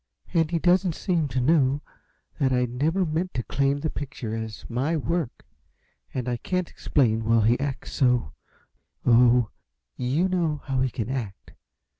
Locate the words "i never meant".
2.51-3.35